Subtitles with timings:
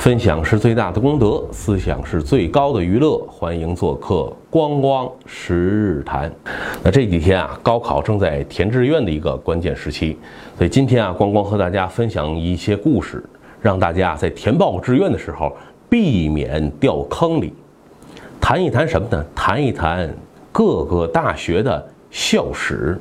[0.00, 3.18] 分享是最大的功德，思想是最高的娱乐。
[3.28, 6.32] 欢迎做客光光十日谈。
[6.82, 10.16] 那这几天啊，高考正在填志愿的一个关键时期，
[10.56, 13.22] 所以今天啊，光光和大家分享一些故事，
[13.60, 15.54] 让大家在填报志愿的时候
[15.90, 17.52] 避免掉坑里。
[18.40, 19.22] 谈一谈什么呢？
[19.34, 20.10] 谈一谈
[20.50, 22.98] 各个大学的校史。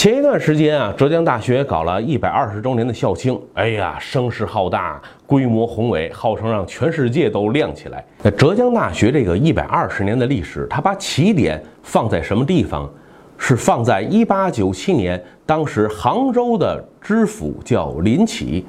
[0.00, 8.02] 前一段时间啊，浙江大学搞了一百二十周年的校庆，哎呀，声势浩大，规模宏伟，号称让全世界都亮起来。
[8.22, 12.90] 那浙江大学这个一百二十年的历史，它把起点放在什么地方？
[13.36, 18.64] 是放在一八九七年，当时杭州的知府叫林启，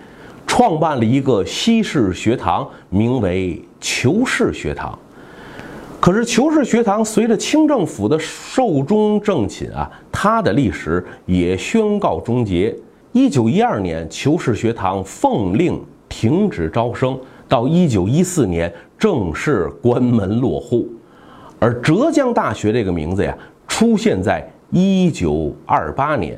[0.46, 5.00] 创办了一个西式学堂，名为求是学堂。
[6.02, 12.76] 可是求是学堂随着清政府的寿终正寝啊，它的历史也宣告终结。
[13.12, 15.80] 一九一二年，求是学堂奉令
[16.10, 17.16] 停止招生，
[17.48, 20.90] 到一九一四年正式关门落户。
[21.60, 26.36] 而浙江大学这个名字呀，出现在一九二八年。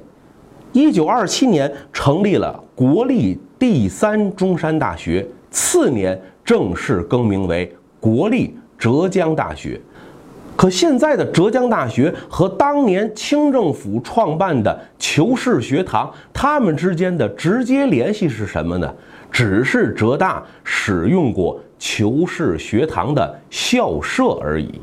[0.73, 8.53] 一九二七年成立了国立第三中山大学，次年正式更名为国立。
[8.83, 9.79] 浙江大学，
[10.57, 18.93] 可现在的浙江大学和当年清政府创办的求是学堂，他们之间的直接联系是什么呢？
[19.31, 24.81] 只是浙大使用过求是学堂的校舍而已。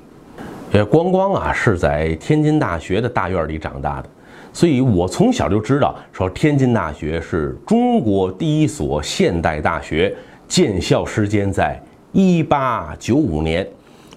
[0.73, 4.09] 也光光啊是在天津大学的大院里长大的，
[4.51, 10.17] 所以我从小就知道，说天津大学是中国第一所现代大学，
[10.49, 11.79] 建校时间在
[12.13, 13.69] 一八九五年。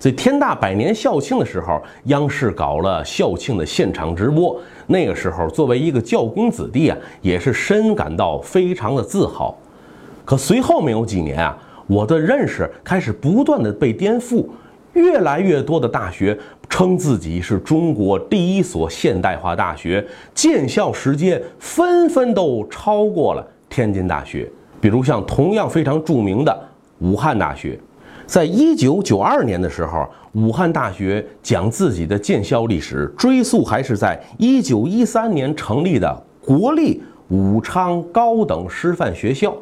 [0.04, 4.60] 所以天大百年校庆的时候，央视搞了校庆的现场直播。
[4.86, 9.58] 那个时候，作为一个教工子弟啊，也是深感到非常的自豪。
[10.26, 14.46] 可随后没有几年啊，我的认识开始不断的被颠覆，
[14.92, 16.38] 越来越多的大学
[16.68, 24.52] 称自己是中国第一所现代化大学，建校时间纷纷都超过了天津大学。
[24.82, 26.54] 比如像同样非常著名的
[27.00, 27.80] 武汉大学。
[28.26, 39.56] 在一九九二年的时候，武汉大学讲自己的建校历史追溯，还是在一九一三年成立的国立武昌高等师范学校。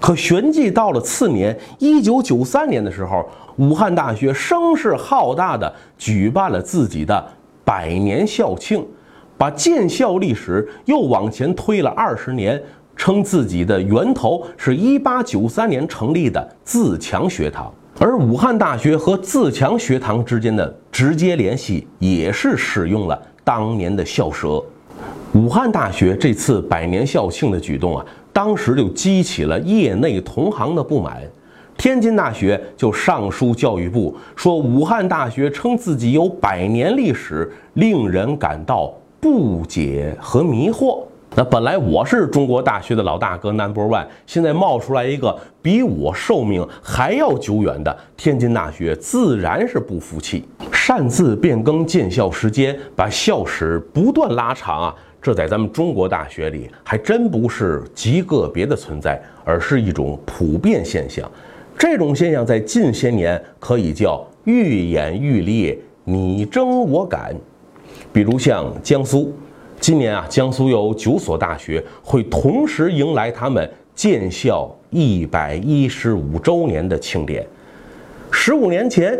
[0.00, 7.24] 可旋即到了次年一九九三年的时候，武汉大学声势浩大的举办了自己的
[7.64, 8.86] 百年校庆，
[9.36, 12.60] 把建校历史又往前推了二十年。
[12.98, 24.62] 称自己的源头是一八九三年成立的自强学堂，而武汉大学和自强学堂之间的直接联系也是使用了当年的校舍。
[25.32, 31.22] 武汉大学这次百年校庆的举动啊，当时就激起了业内同行的不满。
[31.76, 41.04] 天津大学就上书教育部说，武汉大学称自己有百年历史，令人感到不解和迷惑。
[41.38, 54.94] 那本来我是中国大学的老大哥 Number One，现在冒出来一个比我寿命还要久远的天津大学，自然是不服气，擅自变更建校时间，把校史不断拉长啊！
[55.22, 61.30] 这在咱们中国大学里还真不是极个别的存在，而是一种普遍现象。
[61.78, 67.32] 这种现象在近些年可以叫愈演愈烈，你争我赶。
[68.12, 69.32] 比如像江苏。
[69.80, 77.46] 今年啊，江苏有九所大学会同时迎来他们建校一百一十五周年的庆典。
[78.30, 79.18] 十五年前，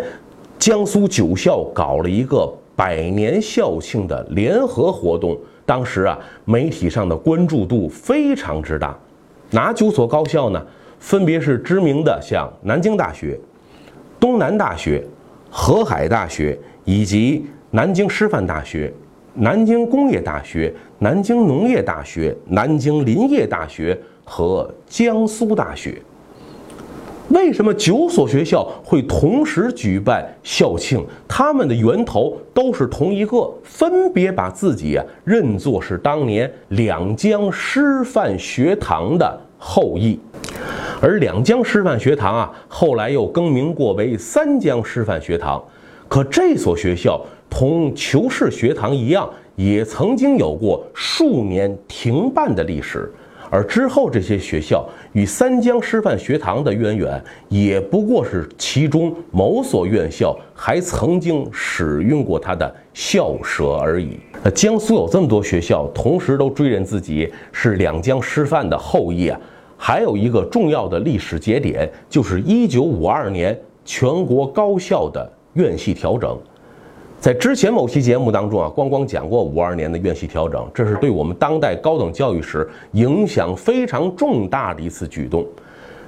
[0.59, 8.99] 江苏九校搞了一个百年校庆的联合活动，当时啊，媒体上的关注度非常之大。
[9.51, 10.63] 哪九所高校呢？
[10.99, 13.39] 分别是知名的像南京大学、
[14.19, 15.03] 东南大学、
[15.49, 18.93] 河海大学以及南京师范大学。
[19.35, 26.03] 南京工业大学、南京农业大学、南京林业大学和江苏大学，
[27.29, 31.07] 为什么九所学校会同时举办校庆？
[31.29, 40.19] 他们的源头都是同一个，分别把自己啊认作是当年两江师范学堂的后裔，
[41.01, 45.63] 而两江师范学堂啊后来又更名过为三江师范学堂，
[46.09, 47.25] 可这所学校。
[47.51, 53.13] 同求是学堂一样，也曾经有过数年停办的历史。
[53.51, 64.19] 而之后这些学校与三江师范学堂的渊源，也不过是其中某所院校还曾经使用过它的校舍而已。
[64.45, 69.41] 那江苏有这么多学校，同时都追认自己是两江师范的后裔啊，
[69.79, 76.39] 还有一个重要的历史节点，就是一九五二年全国高校的院系调整。
[77.21, 85.45] 在之前某期节目当中啊，光光讲过五二年的院系调整，这是对我们当代高等教育史影响非常重大的一次举动。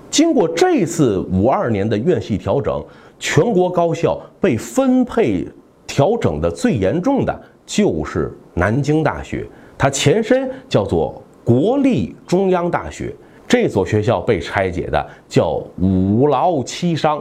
[0.08, 2.80] 经过这次五二年的院系调整，
[3.18, 5.44] 全国高校被分配
[5.84, 9.44] 调整的最严重的就是南京大学，
[9.76, 13.12] 它前身叫做国立中央大学。
[13.48, 17.20] 这所学校被拆解的叫五劳七伤。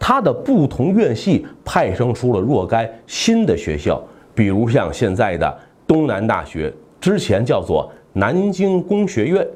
[0.00, 4.02] 它的不同院系派生出了若干新的学校，
[4.34, 9.46] 比如像现在的东南大学，之前叫做南京工学院。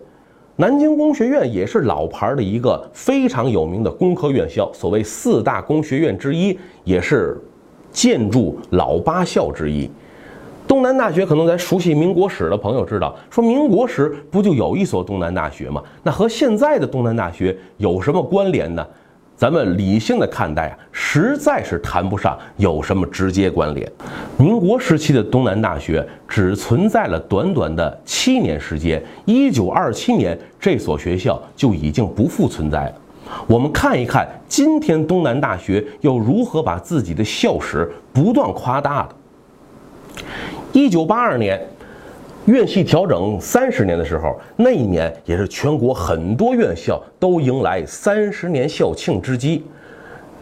[0.57, 7.37] 南京工学院也是老牌的一个非常有名的工科院校，所谓四大工学院之一，也是
[7.91, 9.91] 建筑老八校之一。
[10.69, 15.83] 东南大学可能咱熟悉民国史的朋友知道，说民国时不就有一所东南大学吗？
[16.03, 18.87] 那和现在的东南大学有什么关联呢？
[19.37, 23.91] 咱们理性的看待啊，实在是谈不上有什么直接关联。
[24.37, 32.95] 民国时期的东南大学只存在了短短的七年时间，一九二七年这所学校就已经不复存在了。
[33.47, 40.25] 我们看一看今天东南大学又如何把自己的校史不断夸大的。
[40.73, 41.61] 一九八二年。
[42.47, 49.65] 院系调整三十年的时候，那一年也是全国很多院校都迎来三十年校庆之机。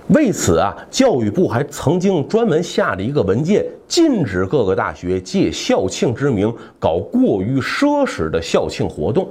[0.08, 9.28] 为此啊，教育部还曾经专门下了一个文件，禁止各个大学借校庆之名搞过于奢侈的校庆活动。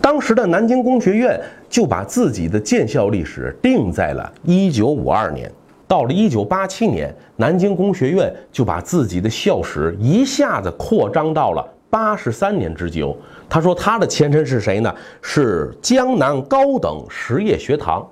[0.00, 5.48] 当时的南京工学院就把自己的建校历史定在了一九五二年。
[5.90, 13.16] 到了一九八七年，南京工学院就把自己的校史一下子扩张到了八十三年之久。
[13.48, 14.94] 他说他的前身是谁呢？
[15.20, 18.08] 是江南高等实业学堂。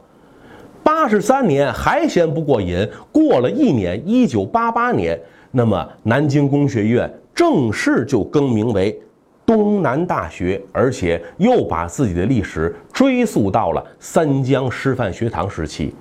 [0.82, 5.16] 八十三年还嫌不过瘾，过了一年，一九八八年，
[5.52, 9.00] 那么南京工学院正式就更名为
[9.46, 15.94] 东南大学，而且又把自己的历史追溯到了三江师范学堂时期。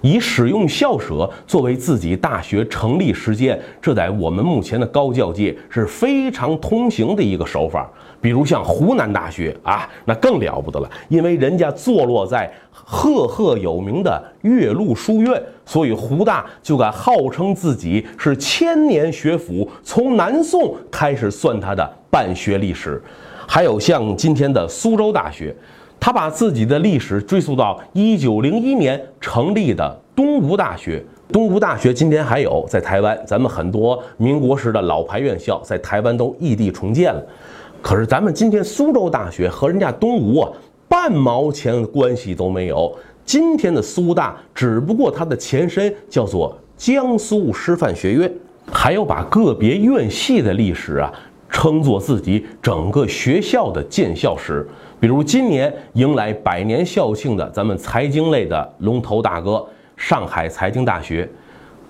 [0.00, 7.88] 以使用校舍作为自己大学成立时间，这在我们目前的高教界是非常通行的一个手法。
[8.20, 23.02] 比如像湖南大学啊，那更了不得了，因为人家坐落在赫赫有名的岳麓书院，所以湖大就敢号称自己是千年学府，从南宋开始算它的办学历史。
[23.46, 25.54] 还有像今天的苏州大学。
[26.04, 31.02] 他把自己的历史追溯到一九零一年成立的东吴大学。
[31.32, 37.22] 东吴大学今天还有在台湾，咱们很多民国时的老牌院校在台湾都异地重建了。
[37.80, 40.52] 可是咱们今天苏州大学和人家东吴啊
[40.86, 42.94] 半毛钱关系都没有。
[43.24, 48.30] 今天的苏大只不过它的前身叫做江苏师范学院，
[48.70, 51.10] 还有把个别院系的历史啊
[51.48, 54.68] 称作自己整个学校的建校史。
[55.04, 59.62] 比如今年迎来百年校庆的咱们财经类的龙头大哥
[59.98, 61.28] 上海财经大学，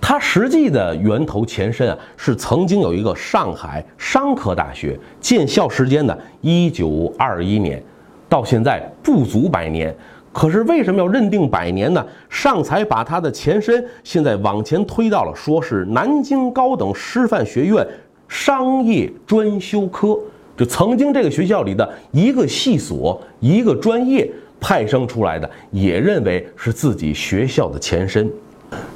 [0.01, 7.81] 它实际的源头前身啊是曾经有一个上海商科大学，建校时间呢一九二一年，
[8.29, 9.95] 到现在不足百年。
[10.33, 12.05] 可是为什么要认定百年呢？
[12.29, 17.87] 上财把它的前身现在往前推到了，说是南京高等师范学院
[18.27, 20.19] 商业专修科。
[20.57, 24.31] 就曾经这个学校里的一个系所、一个专业
[24.61, 28.31] 派生出来的，也认为是自己学校的前身。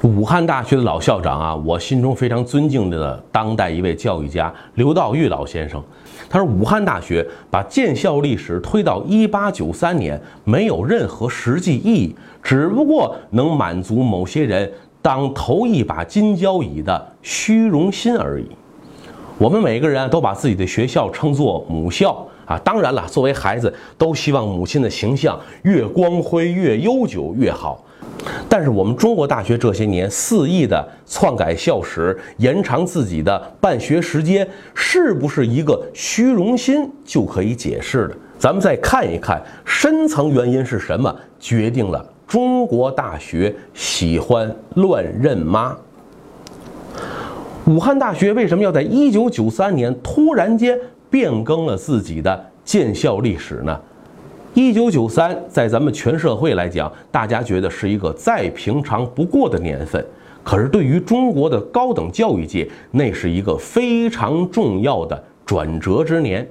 [0.03, 5.81] 武汉大学的老校长啊，我心中非常尊敬的当代一位教育家刘道玉老先生，
[6.29, 14.69] 他说武汉大学把建校历史推到一八九三年，没有任何实际意义，只不过能满足某些人
[15.01, 18.47] 当头一把金交椅的虚荣心而已。
[19.39, 27.85] 我们每个人都把自己的学校称作母校啊，当然了，作为孩子都希望母亲的形象越光辉、越悠久越好。
[28.49, 38.17] 但是我们中国大学这些年肆意的篡改校史、延长自己的办学时间，是不是一个虚荣心就可以解释的？
[38.41, 45.77] 咱们再看一看深层原因是什么，决定了中国大学喜欢乱认妈。
[47.69, 50.79] 武汉大学为什么要在一九九三年突然间
[51.11, 53.79] 变更了自己的建校历史呢？
[54.55, 60.03] 一九九三在咱们全社会来讲，大家觉得是一个再平常不过的年份，
[60.43, 66.49] 可是对于中国的高等教育界，那是一个非常重要的转折之年。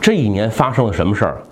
[0.00, 1.42] 这一年发生了什么事儿？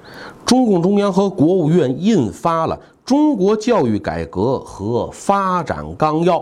[0.46, 6.38] 中共中央和国务院印发了《中国教育改革和发展纲要》，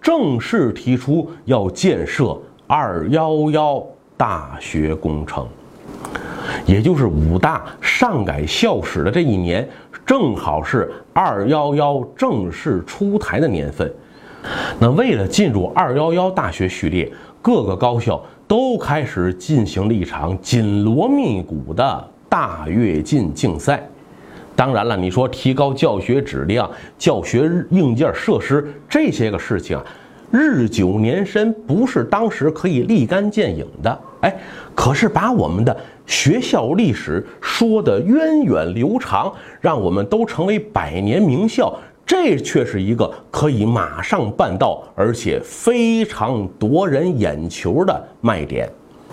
[0.00, 2.36] 正式提出要建设
[2.66, 3.84] “二幺幺”
[4.16, 5.46] 大学工程，
[6.66, 9.68] 也就是武大上改校史的这一年，
[10.06, 13.92] 正好是“二幺幺”正式出台的年份。
[14.78, 17.10] 那为了进入“二幺幺”大学序列，
[17.42, 23.86] 各个高校都开始进行了一场紧锣密鼓的大跃进竞赛。
[24.58, 29.84] 当然了，你说提高教学质量、教学硬件设施这些个事情啊，
[30.32, 34.00] 日久年深，不是当时可以立竿见影的。
[34.22, 34.36] 哎，
[34.74, 41.72] 可是把我们的学校历史说得源远流长，让我们都成为百年名校。
[42.04, 48.68] 这却是一个可以马上办到，而且非常夺人眼球的卖点。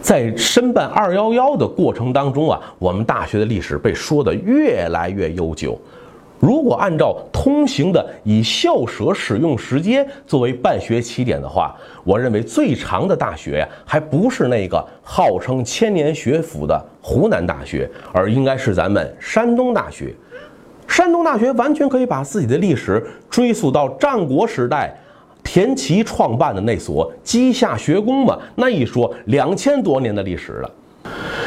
[0.06, 5.76] 在申办“二幺幺”的过程当中啊，我们大学的历史被说得越来越悠久。
[6.40, 20.14] 如果按照通行的以校舍使用时间作为办学起点的话，我认为最长的大学呀，还不是那个号称千年学府的湖南大学，而应该是咱们山东大学。
[20.88, 24.96] 山东大学完全可以把自己的历史追溯到战国时代，
[25.56, 30.70] 田齐创办的那所稷下学宫嘛，那一说两千多年的历史了。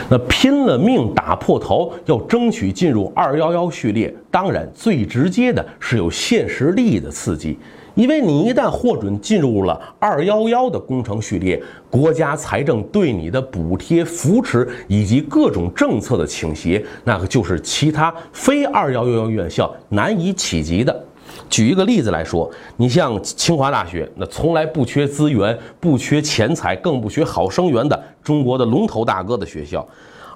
[0.09, 7.59] 那拼了命打破头要争取进入二幺幺序列，当然最直接的是有现实利益的刺激。
[7.97, 21.05] 因为你一旦获准进入了二幺幺的工程序列，国家财政对你的补贴、扶持以及各种政策的倾斜，那个就是其他非二幺幺院校难以企及的。
[21.49, 29.87] 举一个例子来说，你像清华大学，那从来不缺资源、不缺钱财，更不缺好生源的中国的龙头大哥的学校。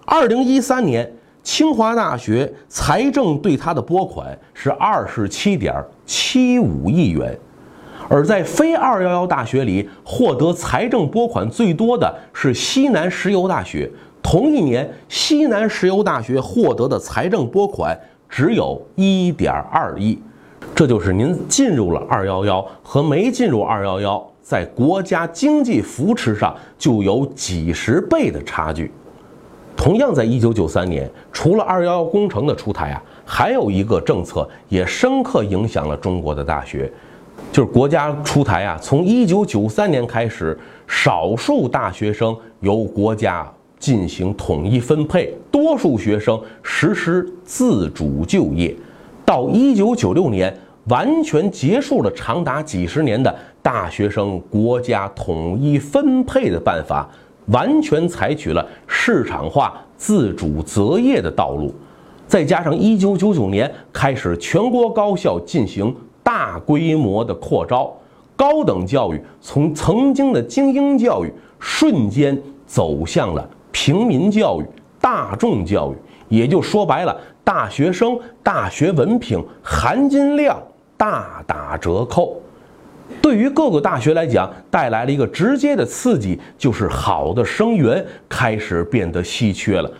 [0.04, 1.10] 二零一三年，
[1.42, 7.38] 清华大学财政对它的拨款是二十七点七五亿元。
[8.08, 13.90] 而在非二幺幺大学里，获得财政拨款最多的是西南石油大学。
[14.22, 20.18] 同一年，西南石油大学获得的财政拨款只有一点二亿。
[20.74, 28.90] 这就是您进入了二幺幺和没进入二幺幺，在国家经济扶持上就有几十倍的差距。
[29.76, 36.90] 同样，在一九九三年，除了二幺幺工程的出台啊，还有一个政策也深刻影响了中国的大学。
[37.50, 48.74] 就是国家出台啊，从一九九三年开始，少数大学生由国家进行统一分配，多数学生实施自主就业。
[49.24, 50.54] 到一九九六年，
[50.88, 57.08] 完全结束了长达几十年的大学生国家统一分配的办法，
[57.46, 61.74] 完全采取了市场化自主择业的道路。
[62.26, 65.94] 再加上一九九九年开始，全国高校进行。
[66.24, 67.92] 大规模的扩招，
[68.36, 74.64] 高等教育从曾经的精英教育瞬间走向了平民教育、
[75.00, 75.96] 大众教育，
[76.28, 80.60] 也就说白了，大学生大学文凭含金量
[80.96, 82.40] 大打折扣。
[83.20, 89.90] 对于各个大学来讲，带来了一个直接的刺激，就是好的生源开始变得稀缺了。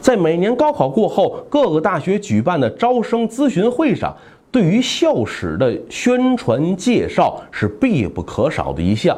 [0.00, 4.14] 在每年高考过后，各个大学举办的招生咨询会上。
[4.48, 9.14] 对于校史的宣传介绍是必不可少的一项，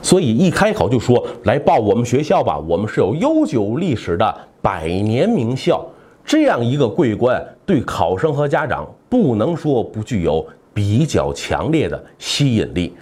[0.00, 4.32] 所以一开口就说来报我们学校吧，我们是有悠久历史的
[4.62, 5.84] 百年名校。
[6.26, 12.92] 这样一个桂冠，对考生和家长不能说不具有比较强烈的吸引力。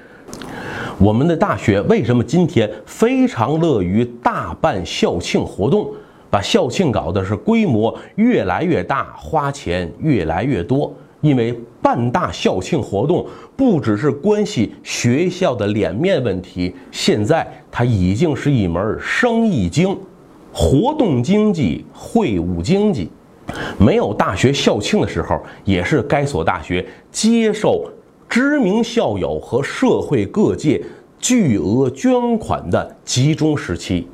[0.98, 5.90] 我们的大学为什么今天非常乐于大办校庆活动，
[6.28, 10.92] 把校庆搞的是规模越来越大，花钱越来越多？
[11.22, 13.26] 因为办大校庆活动
[13.56, 19.98] 不只是关系学校的脸面问题，现在它已经是一门生意经，
[20.54, 23.10] 活动经济、会务经济。
[23.76, 27.90] 没有大学校庆的时候，也是该所大学接受
[28.28, 30.80] 知名校友和社会各界
[31.18, 34.06] 巨额捐款的集中时期。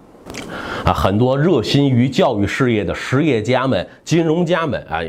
[0.84, 5.00] 啊，很多热心于教育事业的实业家们、金融家们啊。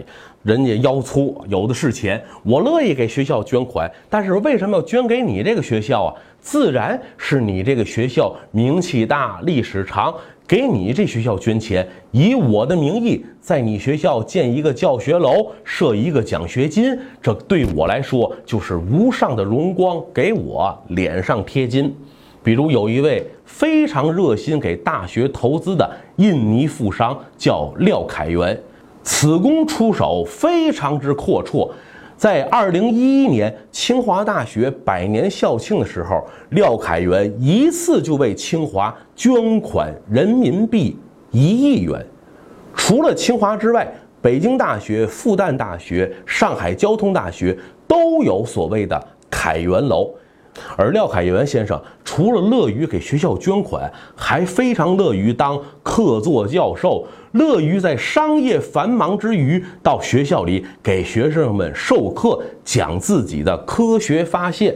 [0.44, 3.90] 人家腰粗，有的是钱，我乐意给学校捐款。
[4.10, 6.10] 但是为什么要捐给你这个学校啊？
[6.40, 10.12] 自然是你这个学校名气大、历史长，
[10.52, 21.96] 给你这学校捐钱，以我的名义在你学校建一个教学楼，设一个奖学金，这对我来说就是无上的荣光，给我脸上贴金。
[22.44, 28.62] 比如有一位非常热心给大学投资的印尼富商，叫廖凯元。
[29.04, 31.72] 此功出手非常之阔绰。
[32.22, 40.96] 在二零一一年清华大学百年校庆的时候，廖凯原一次就为清华捐款人民币
[41.32, 42.00] 一亿元。
[42.76, 50.14] 除了清华之外，北京大学、复旦大学、上海交通大学都有所谓的凯原楼。
[50.76, 64.76] 而廖凯原先生除了乐于给学校捐款，还非常乐于当客座教授，乐于在商业繁忙之余到学校里给学生们授课，讲自己的科学发现。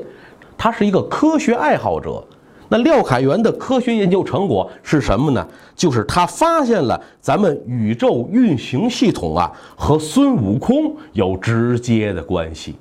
[0.58, 2.24] 他是一个科学爱好者。
[2.70, 5.48] 那廖凯原的科学研究成果是什么呢？
[5.76, 12.76] 就是他发现了咱们宇宙运行系统啊和孙悟空有直接的关系。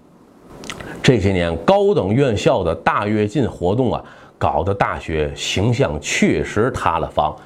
[1.02, 4.02] 这些年，高等院校的大跃进活动啊，
[4.38, 7.36] 搞得大学形象确实塌了方。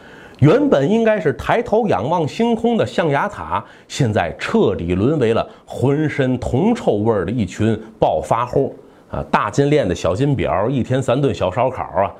[0.40, 8.74] 原本应该是抬头仰望星空的象牙塔，现在彻底沦为了浑身铜臭味的一群暴发户
[9.10, 9.24] 啊！
[9.32, 12.14] 大金链的小金表，一天三顿小烧烤啊！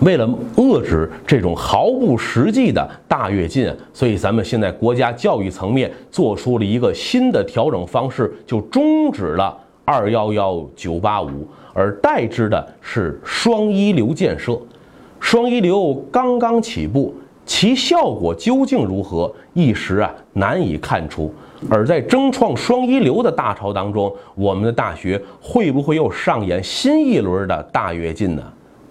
[0.00, 0.26] 为了
[0.56, 9.56] 遏制这种毫不实际的大跃进，所以咱们现在国家教育层面做出了一个新的调整方式，就终止了。
[9.84, 14.56] 二幺幺九八五，而代之的是双一流建设。
[15.18, 17.14] 双一流刚刚起步，
[17.50, 21.34] 其效果究竟如何，一时啊难以看出。
[21.68, 28.42] 而在争创双一流的大潮当中，我们的大学会不会又上演新一轮的大跃进呢？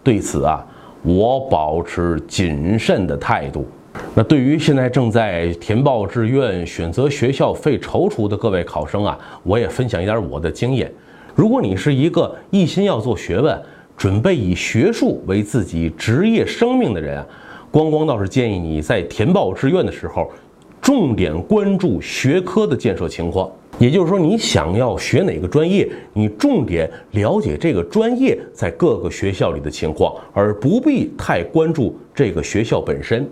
[0.04, 0.62] 对此啊，
[1.04, 3.66] 我保持谨慎的态度。
[4.14, 10.92] 那对于现在正在填报志愿、选择学校费踌躇的各位考生啊，我也分享一点我的经验。
[11.34, 13.58] 如果你是一个一心要做学问、
[13.96, 17.26] 准备以学术为自己职业生命的人啊，
[17.72, 20.32] 光光倒是建议你在填报志愿的时候，
[20.82, 23.50] 重点关注学科的建设情况。
[23.78, 33.26] 也就是说，你想要学哪个专业，你重点了解这个专业在各个学校里的情况，而不必太关注这个学校本身。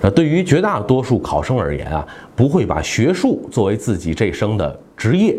[0.00, 5.36] 那对于绝大多数考生而言啊，不会把学术作为自己这生的职业。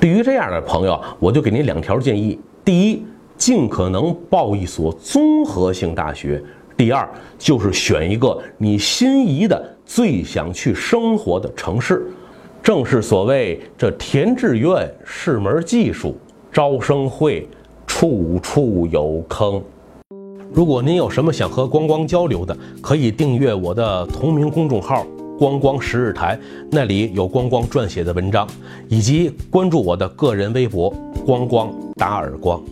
[0.00, 3.04] 对于这样的朋友，我就给您两条建议：第一，
[3.36, 6.40] 尽可能报一所综合性大学；
[6.76, 7.08] 第二，
[7.38, 12.06] 就是选一个你心仪的、最想去生活的城市。
[12.62, 16.14] 正是所谓这填志愿是门技术，
[16.52, 17.48] 招生会
[17.86, 19.62] 处处有坑。
[20.52, 25.06] 如果您有什么想和光光交流的，可以订阅我的同名公众号
[25.38, 26.38] “光光十日台”，
[26.70, 28.46] 那里有光光撰写的文章，
[28.88, 30.92] 以及关注我的个人微博
[31.24, 32.62] “光光打耳光”。